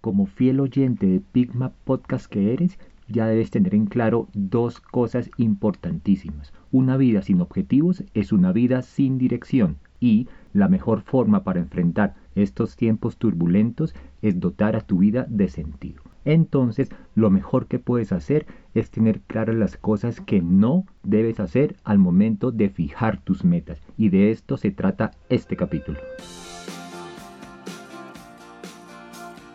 [0.00, 5.30] como fiel oyente de Pigma Podcast que eres, ya debes tener en claro dos cosas
[5.36, 6.52] importantísimas.
[6.70, 12.14] Una vida sin objetivos es una vida sin dirección y la mejor forma para enfrentar
[12.34, 16.02] estos tiempos turbulentos es dotar a tu vida de sentido.
[16.24, 21.76] Entonces, lo mejor que puedes hacer es tener claras las cosas que no debes hacer
[21.82, 23.80] al momento de fijar tus metas.
[23.96, 25.98] Y de esto se trata este capítulo.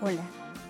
[0.00, 0.22] Hola,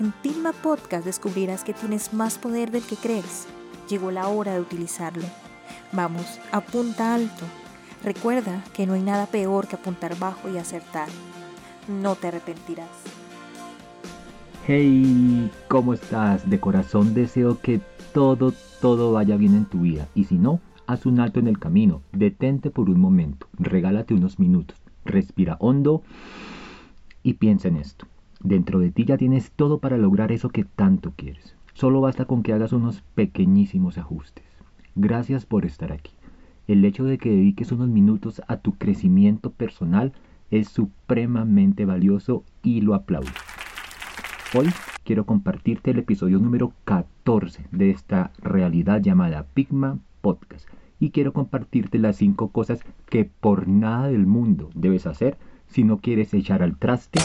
[0.00, 3.46] En Pilma Podcast descubrirás que tienes más poder del que crees.
[3.88, 5.24] Llegó la hora de utilizarlo.
[5.92, 7.44] Vamos, apunta alto
[8.04, 11.08] Recuerda que no hay nada peor que apuntar bajo y acertar.
[11.88, 12.90] No te arrepentirás.
[14.66, 16.48] Hey, ¿cómo estás?
[16.48, 17.80] De corazón deseo que
[18.12, 20.06] todo, todo vaya bien en tu vida.
[20.14, 22.02] Y si no, haz un alto en el camino.
[22.12, 23.46] Detente por un momento.
[23.58, 24.76] Regálate unos minutos.
[25.06, 26.02] Respira hondo
[27.22, 28.06] y piensa en esto.
[28.44, 31.56] Dentro de ti ya tienes todo para lograr eso que tanto quieres.
[31.72, 34.44] Solo basta con que hagas unos pequeñísimos ajustes.
[34.94, 36.12] Gracias por estar aquí.
[36.68, 40.12] El hecho de que dediques unos minutos a tu crecimiento personal
[40.50, 43.30] es supremamente valioso y lo aplaudo.
[44.54, 44.68] Hoy
[45.04, 50.68] quiero compartirte el episodio número 14 de esta realidad llamada Pigma Podcast
[51.00, 55.96] y quiero compartirte las 5 cosas que por nada del mundo debes hacer si no
[55.96, 57.20] quieres echar al traste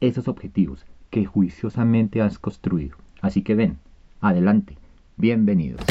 [0.00, 2.96] esos objetivos que juiciosamente has construido.
[3.20, 3.76] Así que ven,
[4.20, 4.78] adelante,
[5.18, 5.82] bienvenidos.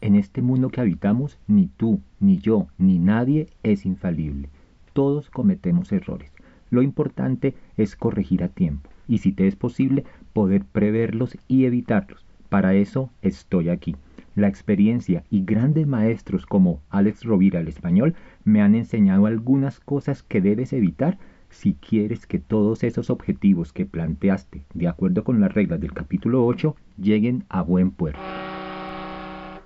[0.00, 4.48] En este mundo que habitamos, ni tú, ni yo, ni nadie es infalible.
[4.94, 6.32] Todos cometemos errores.
[6.70, 12.26] Lo importante es corregir a tiempo y si te es posible poder preverlos y evitarlos.
[12.48, 13.94] Para eso estoy aquí.
[14.34, 20.22] La experiencia y grandes maestros como Alex Rovira el español me han enseñado algunas cosas
[20.22, 21.18] que debes evitar
[21.50, 26.46] si quieres que todos esos objetivos que planteaste de acuerdo con las reglas del capítulo
[26.46, 28.20] 8 lleguen a buen puerto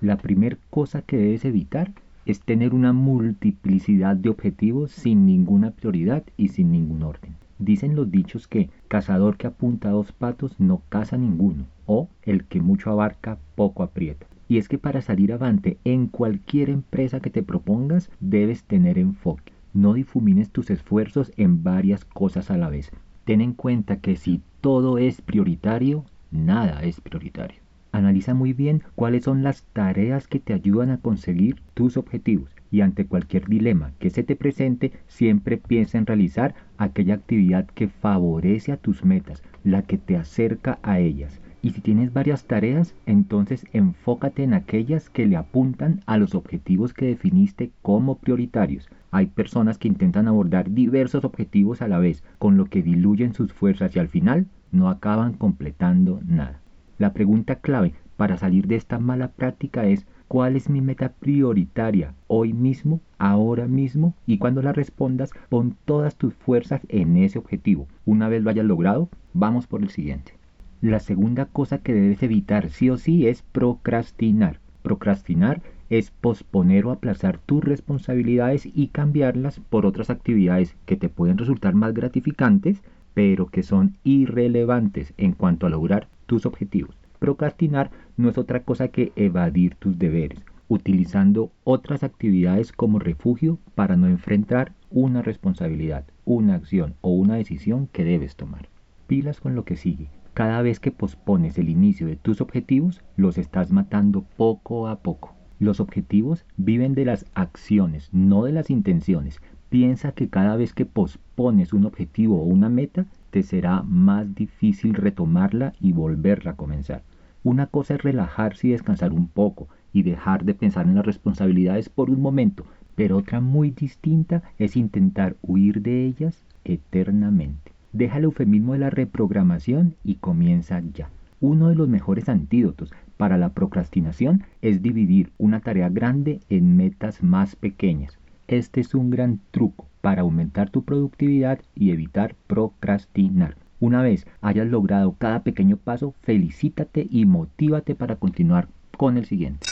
[0.00, 1.92] la primera cosa que debes evitar
[2.24, 7.34] es tener una multiplicidad de objetivos sin ninguna prioridad y sin ningún orden.
[7.58, 12.44] Dicen los dichos que cazador que apunta a dos patos no caza ninguno, o el
[12.44, 14.26] que mucho abarca poco aprieta.
[14.46, 19.52] Y es que para salir avante en cualquier empresa que te propongas debes tener enfoque.
[19.74, 22.90] No difumines tus esfuerzos en varias cosas a la vez.
[23.24, 27.60] Ten en cuenta que si todo es prioritario, nada es prioritario.
[27.92, 32.82] Analiza muy bien cuáles son las tareas que te ayudan a conseguir tus objetivos y
[32.82, 38.72] ante cualquier dilema que se te presente, siempre piensa en realizar aquella actividad que favorece
[38.72, 41.40] a tus metas, la que te acerca a ellas.
[41.60, 46.92] Y si tienes varias tareas, entonces enfócate en aquellas que le apuntan a los objetivos
[46.92, 48.88] que definiste como prioritarios.
[49.10, 53.52] Hay personas que intentan abordar diversos objetivos a la vez, con lo que diluyen sus
[53.52, 56.60] fuerzas y al final no acaban completando nada.
[56.98, 62.14] La pregunta clave para salir de esta mala práctica es ¿cuál es mi meta prioritaria
[62.26, 64.14] hoy mismo, ahora mismo?
[64.26, 67.88] Y cuando la respondas, pon todas tus fuerzas en ese objetivo.
[68.04, 70.34] Una vez lo hayas logrado, vamos por el siguiente.
[70.82, 74.60] La segunda cosa que debes evitar sí o sí es procrastinar.
[74.82, 81.38] Procrastinar es posponer o aplazar tus responsabilidades y cambiarlas por otras actividades que te pueden
[81.38, 82.82] resultar más gratificantes,
[83.14, 86.96] pero que son irrelevantes en cuanto a lograr tus objetivos.
[87.18, 93.96] Procrastinar no es otra cosa que evadir tus deberes, utilizando otras actividades como refugio para
[93.96, 98.68] no enfrentar una responsabilidad, una acción o una decisión que debes tomar.
[99.06, 100.10] Pilas con lo que sigue.
[100.34, 105.37] Cada vez que pospones el inicio de tus objetivos, los estás matando poco a poco.
[105.60, 109.40] Los objetivos viven de las acciones, no de las intenciones.
[109.70, 114.94] Piensa que cada vez que pospones un objetivo o una meta, te será más difícil
[114.94, 117.02] retomarla y volverla a comenzar.
[117.42, 121.88] Una cosa es relajarse y descansar un poco y dejar de pensar en las responsabilidades
[121.88, 122.64] por un momento,
[122.94, 127.72] pero otra muy distinta es intentar huir de ellas eternamente.
[127.92, 131.10] Deja el eufemismo de la reprogramación y comienza ya.
[131.40, 137.22] Uno de los mejores antídotos para la procrastinación es dividir una tarea grande en metas
[137.22, 138.18] más pequeñas.
[138.46, 143.56] Este es un gran truco para aumentar tu productividad y evitar procrastinar.
[143.80, 149.66] Una vez hayas logrado cada pequeño paso, felicítate y motívate para continuar con el siguiente.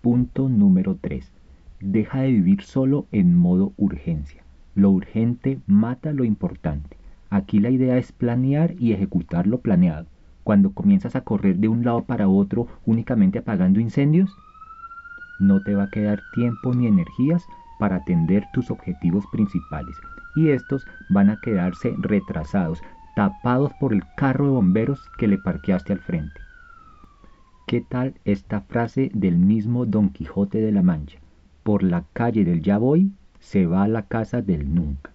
[0.00, 1.30] Punto número 3.
[1.80, 4.42] Deja de vivir solo en modo urgencia.
[4.74, 6.96] Lo urgente mata lo importante.
[7.30, 10.06] Aquí la idea es planear y ejecutar lo planeado.
[10.46, 14.30] Cuando comienzas a correr de un lado para otro únicamente apagando incendios,
[15.40, 17.44] no te va a quedar tiempo ni energías
[17.80, 19.96] para atender tus objetivos principales.
[20.36, 22.80] Y estos van a quedarse retrasados,
[23.16, 26.40] tapados por el carro de bomberos que le parqueaste al frente.
[27.66, 31.18] ¿Qué tal esta frase del mismo Don Quijote de la Mancha?
[31.64, 33.10] Por la calle del ya voy
[33.40, 35.10] se va a la casa del nunca.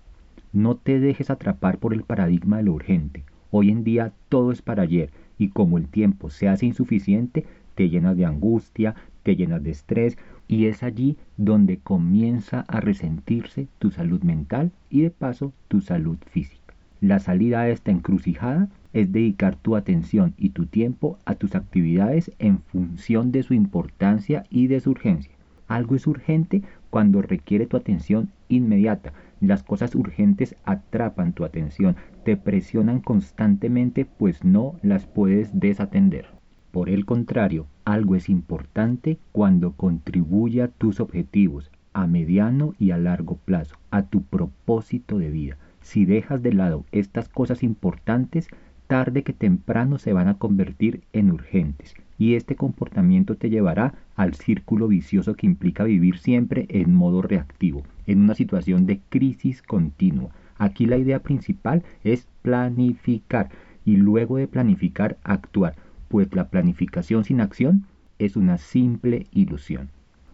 [0.52, 3.24] No te dejes atrapar por el paradigma de lo urgente.
[3.52, 7.46] Hoy en día todo es para ayer y como el tiempo se hace insuficiente,
[7.76, 10.18] te llenas de angustia, te llenas de estrés
[10.48, 16.18] y es allí donde comienza a resentirse tu salud mental y de paso tu salud
[16.30, 16.74] física.
[17.02, 22.32] La salida a esta encrucijada es dedicar tu atención y tu tiempo a tus actividades
[22.40, 25.32] en función de su importancia y de su urgencia.
[25.68, 29.14] Algo es urgente cuando requiere tu atención inmediata.
[29.42, 36.28] Las cosas urgentes atrapan tu atención, te presionan constantemente pues no las puedes desatender.
[36.72, 42.98] Por el contrario, algo es importante cuando contribuye a tus objetivos a mediano y a
[42.98, 45.58] largo plazo, a tu propósito de vida.
[45.82, 48.48] Si dejas de lado estas cosas importantes,
[48.92, 54.34] tarde que temprano se van a convertir en urgentes y este comportamiento te llevará al
[54.34, 60.32] círculo vicioso que implica vivir siempre en modo reactivo, en una situación de crisis continua.
[60.58, 63.48] Aquí la idea principal es planificar
[63.86, 65.76] y luego de planificar actuar,
[66.10, 67.86] pues la planificación sin acción
[68.20, 69.88] es una simple ilusión.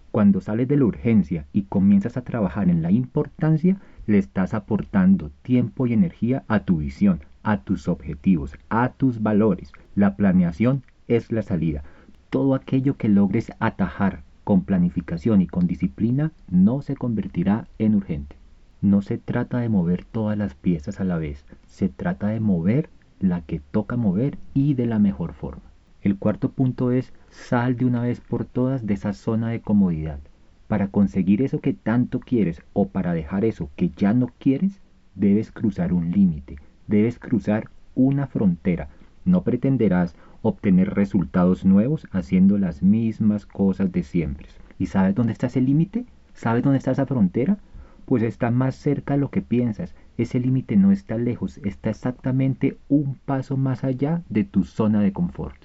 [0.10, 3.78] Cuando sales de la urgencia y comienzas a trabajar en la importancia,
[4.08, 9.72] le estás aportando tiempo y energía a tu visión, a tus objetivos, a tus valores.
[9.96, 11.84] La planeación es la salida.
[12.30, 18.38] Todo aquello que logres atajar con planificación y con disciplina no se convertirá en urgente.
[18.82, 22.90] No se trata de mover todas las piezas a la vez, se trata de mover
[23.20, 25.64] la que toca mover y de la mejor forma.
[26.02, 30.20] El cuarto punto es sal de una vez por todas de esa zona de comodidad.
[30.68, 34.82] Para conseguir eso que tanto quieres o para dejar eso que ya no quieres,
[35.16, 38.90] debes cruzar un límite, debes cruzar una frontera.
[39.26, 44.48] No pretenderás obtener resultados nuevos haciendo las mismas cosas de siempre.
[44.78, 46.06] ¿Y sabes dónde está ese límite?
[46.34, 47.58] ¿Sabes dónde está esa frontera?
[48.06, 49.96] Pues está más cerca de lo que piensas.
[50.18, 55.12] Ese límite no está lejos, está exactamente un paso más allá de tu zona de
[55.12, 55.58] confort.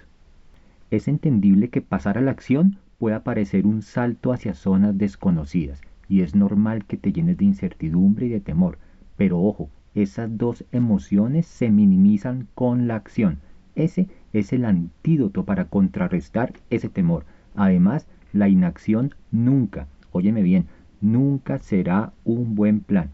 [0.90, 6.20] Es entendible que pasar a la acción pueda parecer un salto hacia zonas desconocidas y
[6.20, 8.78] es normal que te llenes de incertidumbre y de temor,
[9.16, 13.40] pero ojo, esas dos emociones se minimizan con la acción.
[13.74, 17.24] Ese es el antídoto para contrarrestar ese temor.
[17.56, 20.66] Además, la inacción nunca, óyeme bien,
[21.00, 23.10] nunca será un buen plan.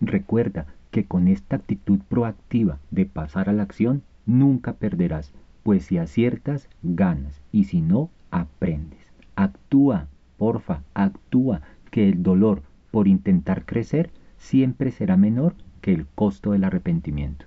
[0.00, 5.98] Recuerda que con esta actitud proactiva de pasar a la acción, nunca perderás, pues si
[5.98, 9.05] aciertas, ganas, y si no, aprendes.
[9.36, 16.52] Actúa, porfa, actúa, que el dolor por intentar crecer siempre será menor que el costo
[16.52, 17.46] del arrepentimiento.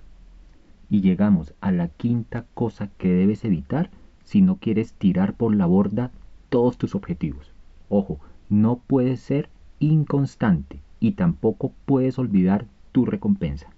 [0.88, 3.90] Y llegamos a la quinta cosa que debes evitar
[4.24, 6.10] si no quieres tirar por la borda
[6.48, 7.52] todos tus objetivos.
[7.88, 8.18] Ojo,
[8.48, 13.68] no puedes ser inconstante y tampoco puedes olvidar tu recompensa.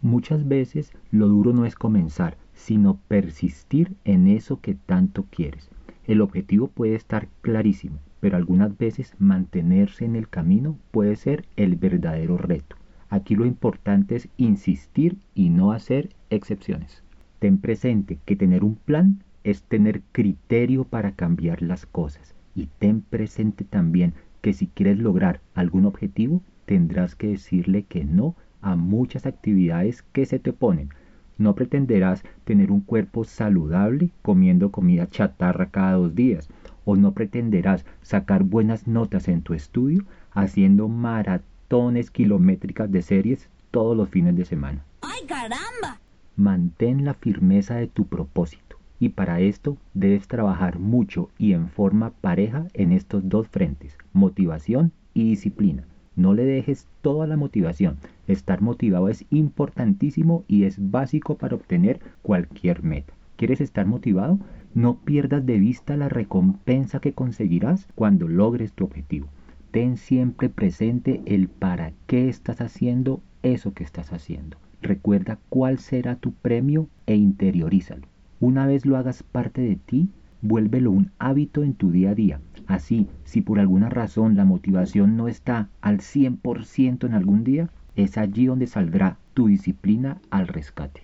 [0.00, 5.70] Muchas veces lo duro no es comenzar, sino persistir en eso que tanto quieres.
[6.06, 11.76] El objetivo puede estar clarísimo, pero algunas veces mantenerse en el camino puede ser el
[11.76, 12.76] verdadero reto.
[13.08, 17.02] Aquí lo importante es insistir y no hacer excepciones.
[17.38, 22.34] Ten presente que tener un plan es tener criterio para cambiar las cosas.
[22.54, 28.34] Y ten presente también que si quieres lograr algún objetivo, tendrás que decirle que no
[28.60, 30.90] a muchas actividades que se te oponen,
[31.38, 36.48] no pretenderás tener un cuerpo saludable comiendo comida chatarra cada dos días.
[36.84, 43.96] O no pretenderás sacar buenas notas en tu estudio haciendo maratones kilométricas de series todos
[43.96, 44.84] los fines de semana.
[45.00, 46.00] ¡Ay, caramba!
[46.36, 48.78] Mantén la firmeza de tu propósito.
[48.98, 54.92] Y para esto debes trabajar mucho y en forma pareja en estos dos frentes, motivación
[55.12, 55.84] y disciplina.
[56.16, 57.96] No le dejes toda la motivación.
[58.26, 63.14] Estar motivado es importantísimo y es básico para obtener cualquier meta.
[63.36, 64.38] ¿Quieres estar motivado?
[64.74, 69.28] No pierdas de vista la recompensa que conseguirás cuando logres tu objetivo.
[69.70, 74.56] Ten siempre presente el para qué estás haciendo eso que estás haciendo.
[74.82, 78.06] recuerda cuál será tu premio e interiorízalo.
[78.40, 80.08] Una vez lo hagas parte de ti,
[80.42, 82.40] vuélvelo un hábito en tu día a día.
[82.66, 88.18] Así, si por alguna razón la motivación no está al 100% en algún día, es
[88.18, 91.02] allí donde saldrá tu disciplina al rescate.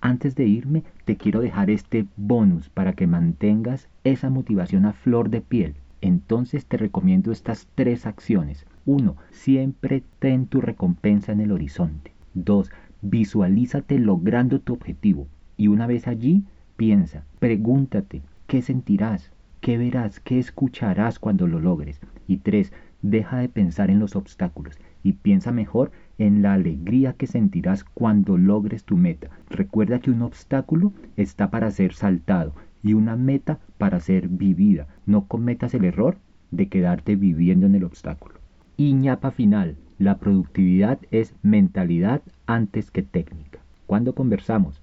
[0.00, 5.30] Antes de irme, te quiero dejar este bonus para que mantengas esa motivación a flor
[5.30, 5.74] de piel.
[6.00, 8.66] Entonces te recomiendo estas tres acciones.
[8.84, 9.16] 1.
[9.30, 12.12] Siempre ten tu recompensa en el horizonte.
[12.34, 12.70] 2.
[13.00, 15.26] Visualízate logrando tu objetivo.
[15.56, 16.44] Y una vez allí,
[16.76, 19.32] Piensa, pregúntate, ¿qué sentirás?
[19.60, 20.20] ¿Qué verás?
[20.20, 22.00] ¿Qué escucharás cuando lo logres?
[22.26, 22.72] Y tres,
[23.02, 28.38] deja de pensar en los obstáculos y piensa mejor en la alegría que sentirás cuando
[28.38, 29.30] logres tu meta.
[29.50, 34.86] Recuerda que un obstáculo está para ser saltado y una meta para ser vivida.
[35.06, 36.18] No cometas el error
[36.50, 38.36] de quedarte viviendo en el obstáculo.
[38.76, 38.96] Y
[39.36, 43.60] final, la productividad es mentalidad antes que técnica.
[43.86, 44.82] Cuando conversamos,